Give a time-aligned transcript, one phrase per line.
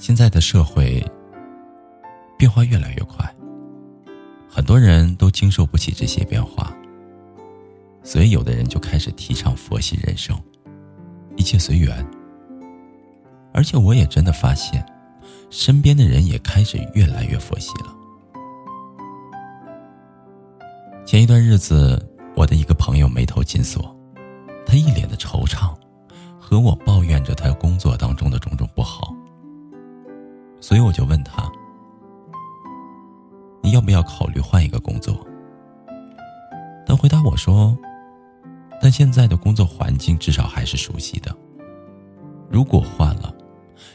[0.00, 1.04] 现在的社会
[2.38, 3.30] 变化越来越快，
[4.48, 6.74] 很多人都经受不起这些变化，
[8.02, 10.34] 所以有的人就开始提倡佛系人生，
[11.36, 11.94] 一切随缘。
[13.52, 14.82] 而且我也真的发现，
[15.50, 17.94] 身边的人也开始越来越佛系了。
[21.04, 22.02] 前一段日子，
[22.34, 23.94] 我的一个朋友眉头紧锁，
[24.64, 25.74] 他一脸的惆怅，
[26.38, 29.14] 和我抱怨着他工作当中的种种不好。
[30.70, 31.50] 所以我就问他
[33.60, 35.18] ：“你要不要考虑换一个工作？”
[36.86, 37.76] 他回答我说
[38.80, 41.36] ：“但现在的工作环境至少还是熟悉的。
[42.48, 43.34] 如果换了，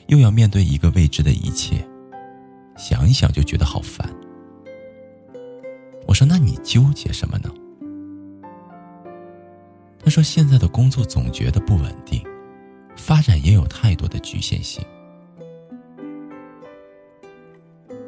[0.08, 1.78] 又要面对一个未知的一切，
[2.76, 4.14] 想一想就觉得好烦。”
[6.06, 7.50] 我说：“那你纠结什么呢？”
[10.04, 12.22] 他说：“现在的工作总觉得不稳定，
[12.98, 14.86] 发展也有太多的局限性。”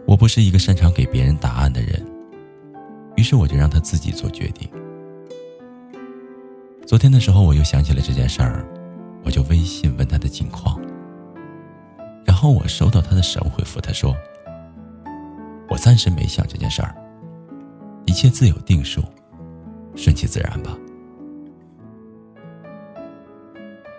[0.08, 2.04] 我不是一个擅长给别人答案的人，
[3.18, 4.68] 于是我就让他自己做决定。
[6.86, 8.66] 昨天的时候，我又想起了这件事儿，
[9.26, 10.80] 我就微信问他的近况。
[12.26, 14.16] 然后我收到他的神回复，他说
[15.70, 16.96] ：“我暂时没想这件事儿，
[18.06, 19.04] 一切自有定数，
[19.94, 20.78] 顺其自然吧。”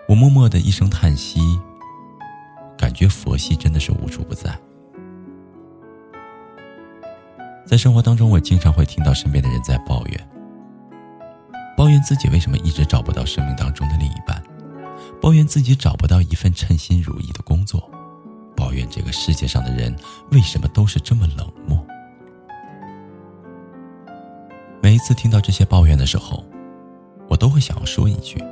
[0.09, 1.39] 我默默的一声叹息，
[2.75, 4.59] 感觉佛系真的是无处不在。
[7.69, 10.29] 在生活当中，我经常会听到身边的人在抱怨，
[11.77, 14.41] 抱怨自己为什么一直找不到生命当中的另一半，
[15.21, 17.87] 抱怨自己找不到一份称心如意的工作，
[18.57, 19.95] 抱怨这个世界上的人
[20.31, 21.85] 为什么都是这么冷漠。
[24.81, 26.43] 每一次听到这些抱怨的时候，
[27.27, 28.43] 我都会想要说一句：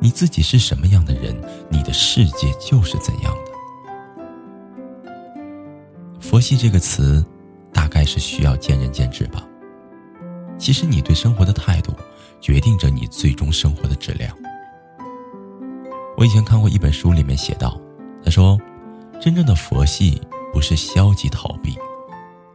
[0.00, 1.38] 你自己是什么样的人，
[1.68, 3.50] 你的世界就是怎样的。
[6.18, 7.22] 佛系这个词。
[8.00, 9.46] 还是需要见仁见智吧。
[10.56, 11.92] 其实你对生活的态度，
[12.40, 14.34] 决定着你最终生活的质量。
[16.16, 17.78] 我以前看过一本书，里面写道
[18.24, 18.58] ：“他说，
[19.20, 20.18] 真正的佛系
[20.50, 21.76] 不是消极逃避，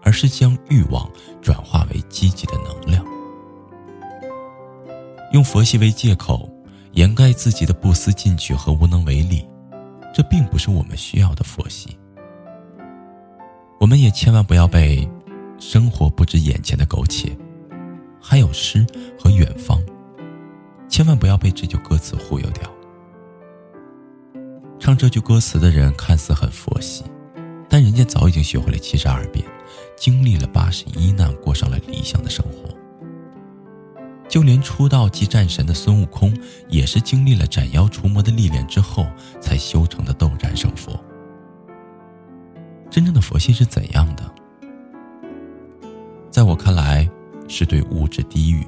[0.01, 1.07] 而是将欲望
[1.43, 3.05] 转化为积极的能量。
[5.31, 6.49] 用佛系为借口，
[6.93, 9.47] 掩盖自己的不思进取和无能为力，
[10.11, 11.95] 这并不是我们需要的佛系。”
[13.79, 15.07] 我们也千万不要被
[15.57, 17.35] “生活不止眼前的苟且，
[18.21, 18.85] 还有诗
[19.19, 19.81] 和远方”，
[20.89, 22.69] 千万不要被这句歌词忽悠掉。
[24.79, 27.03] 唱这句歌词的人看似很佛系，
[27.69, 29.45] 但人家早已经学会了七十二变，
[29.97, 32.69] 经历了八十一难，过上了理想的生活。
[34.27, 36.35] 就连出道即战神的孙悟空，
[36.67, 39.07] 也是经历了斩妖除魔的历练之后，
[39.39, 40.99] 才修成的斗战胜佛。
[42.89, 44.23] 真正的佛系是怎样的？
[46.35, 47.09] 在我看来，
[47.47, 48.61] 是对物质低欲，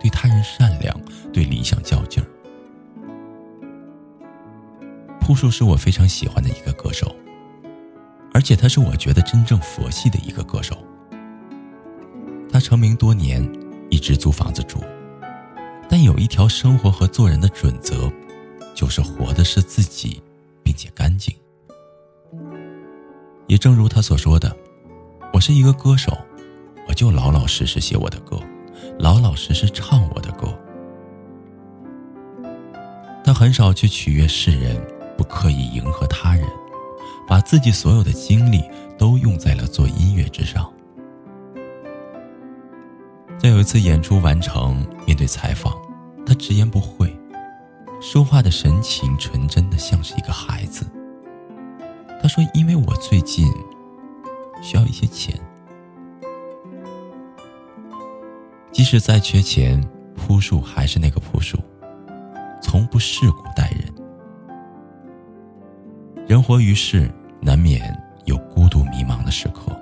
[0.00, 1.00] 对他人善良，
[1.32, 2.26] 对理想较劲儿。
[5.20, 7.14] 朴树是我非常喜欢的一个歌手，
[8.34, 10.76] 而且他是我觉得真正佛系的一个歌手。
[12.50, 13.48] 他成名多年，
[13.90, 14.82] 一直租房子住，
[15.88, 18.12] 但有一条生活和做人的准则，
[18.74, 20.20] 就是活的是自己，
[20.64, 21.32] 并且干净。
[23.46, 24.52] 也正如他所说的，
[25.32, 26.18] 我是一个歌手，
[26.88, 28.40] 我就老老实实写我的歌，
[28.98, 30.48] 老老实实唱我的歌。
[33.22, 34.80] 他很少去取悦世人，
[35.16, 36.48] 不刻意迎合他人，
[37.28, 38.64] 把自己所有的精力
[38.96, 40.72] 都用在了做音乐之上。
[43.38, 45.72] 在有一次演出完成，面对采访，
[46.24, 47.14] 他直言不讳，
[48.00, 50.86] 说话的神情纯真的像是一个孩子。
[52.20, 53.46] 他说：“因为我最近
[54.60, 55.38] 需要一些钱，
[58.78, 59.84] 即使再缺钱，
[60.14, 61.58] 朴树还是那个朴树，
[62.62, 63.92] 从不世故待人。
[66.28, 67.10] 人活于世，
[67.40, 67.92] 难免
[68.26, 69.76] 有孤独迷茫的时刻，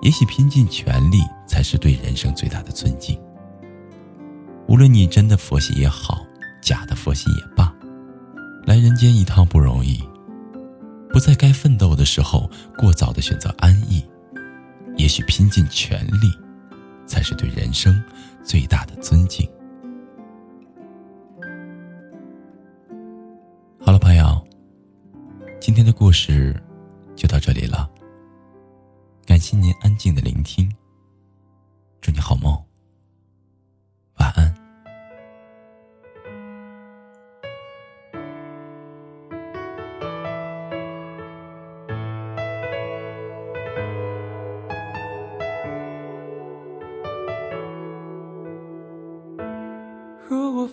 [0.00, 3.20] 也许拼尽全力才是对人生最大的尊敬。
[4.66, 6.26] 无无论你真的佛系也好，
[6.60, 7.72] 假的佛系也罢，
[8.66, 10.02] 来人间一趟不容易。
[11.10, 14.04] 不在该奋斗的时候过早的选择安逸，
[14.96, 16.28] 也许拼尽全力，
[17.06, 18.02] 才是对人生
[18.42, 19.48] 最大的尊敬。
[23.80, 24.46] 好了，朋友，
[25.60, 26.54] 今天的故事
[27.14, 27.90] 就到这里了。
[29.26, 30.70] 感谢您安静的聆听，
[32.00, 32.56] 祝你好梦，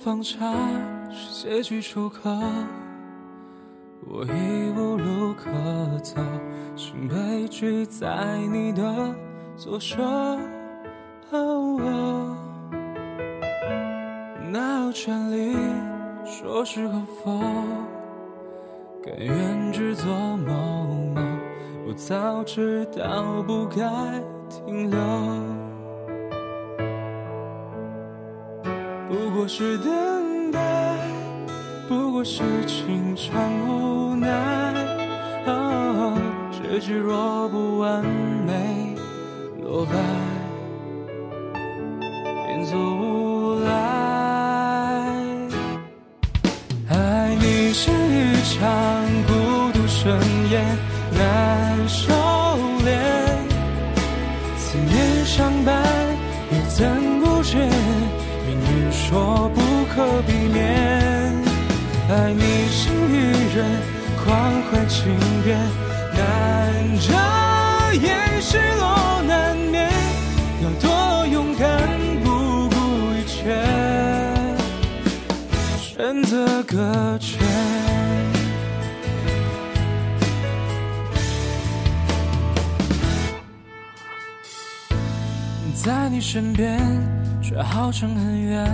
[0.03, 0.51] 放茶
[1.11, 2.31] 是结局出口。
[4.07, 5.51] 我已无路可
[5.99, 6.19] 走，
[6.75, 9.15] 心被拒在你的
[9.55, 10.01] 左手。
[14.51, 15.55] 哪有权利
[16.25, 17.39] 说是和否？
[19.03, 21.21] 甘愿只做某某，
[21.87, 23.79] 我早知道不该
[24.49, 25.60] 停留。
[29.11, 30.97] 不过是等待，
[31.89, 33.33] 不过是情长
[33.67, 34.15] 无。
[34.15, 34.73] 奈，
[36.49, 38.05] 结局若不完
[38.47, 38.95] 美，
[39.61, 39.91] 落败
[42.47, 43.71] 变作无赖。
[46.89, 48.63] 爱你是一场
[49.27, 49.33] 孤
[49.73, 50.17] 独盛
[50.49, 50.63] 宴，
[51.17, 52.20] 难收
[59.11, 59.59] 说不
[59.93, 60.63] 可避免？
[62.09, 63.59] 爱你是一人。
[64.23, 65.03] 狂欢情
[65.43, 65.59] 变，
[66.13, 66.19] 难
[66.99, 67.11] 遮
[67.99, 69.89] 掩，失落难免。
[70.63, 71.67] 要多勇敢，
[72.23, 72.75] 不顾
[73.17, 73.59] 一切，
[75.77, 77.37] 选择搁浅。
[85.83, 86.79] 在你身边，
[87.41, 88.65] 却好像很远。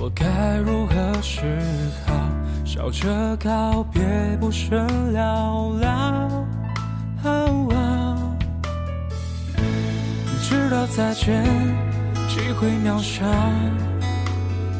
[0.00, 1.42] 我该如何是
[2.06, 2.14] 好？
[2.64, 4.02] 笑着告别，
[4.38, 6.28] 不甚了了。
[10.42, 11.44] 知道再见
[12.28, 13.24] 机会渺小，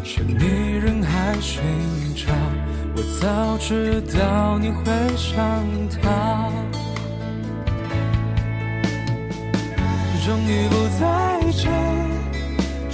[0.04, 1.62] 是你人海寻
[2.14, 2.32] 找。
[2.94, 4.84] 我早知道你会
[5.16, 5.36] 想
[6.00, 6.50] 他，
[10.25, 11.70] 终于不再见，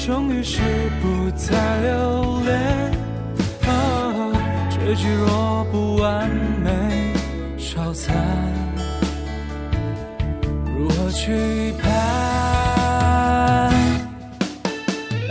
[0.07, 0.61] 终于是
[1.01, 2.93] 不再留恋。
[4.69, 6.29] 结局若不完
[6.63, 6.71] 美，
[7.57, 8.15] 消散，
[10.77, 11.91] 如何去盼？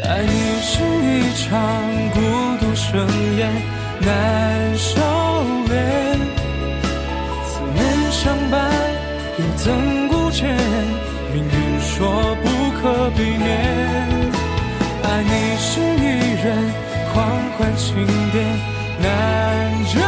[0.09, 0.33] 爱你
[0.63, 1.51] 是一场
[2.13, 2.19] 孤
[2.59, 3.53] 独盛宴，
[4.01, 4.99] 难收
[5.69, 5.71] 敛。
[7.45, 8.71] 思念相伴，
[9.37, 9.71] 又怎
[10.07, 10.57] 顾见？
[11.31, 12.49] 命运说不
[12.81, 12.81] 可
[13.11, 13.82] 避免。
[17.13, 18.44] 狂欢庆典。
[19.00, 20.00] 难遮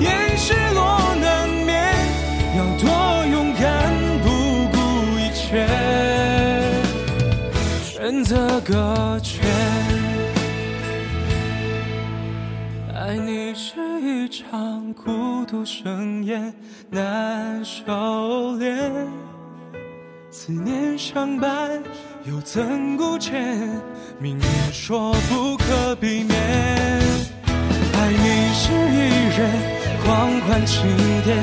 [0.00, 1.94] 掩，失落难免，
[2.56, 3.92] 要多勇敢，
[4.22, 4.26] 不
[4.72, 4.76] 顾
[5.18, 5.66] 一切，
[7.82, 9.42] 选择搁浅。
[12.94, 16.52] 爱你是一场孤独盛宴，
[16.90, 19.06] 难收敛，
[20.40, 21.82] 思念相伴，
[22.24, 23.58] 又怎顾见？
[24.20, 26.38] 命运说不可避免。
[27.92, 28.98] 爱你是一
[29.36, 29.50] 人
[30.04, 30.86] 狂欢庆
[31.24, 31.36] 典，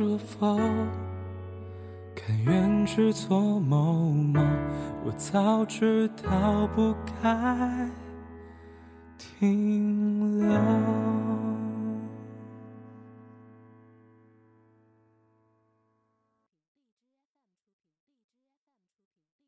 [0.00, 0.56] 是否？
[2.14, 4.40] 甘愿只做某某，
[5.04, 7.86] 我早知道不该
[9.18, 11.09] 停留。